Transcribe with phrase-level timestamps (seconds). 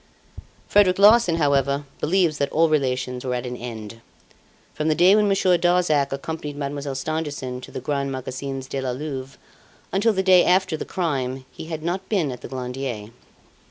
[0.67, 4.01] "Frederic Larsan, however, believes that all relations were at an end.
[4.73, 8.89] From the day when Monsieur Darzac accompanied Mademoiselle Stangerson to the Grands Magasins de la
[8.93, 9.37] Louvre
[9.93, 13.11] until the day after the crime, he had not been at the Glandier.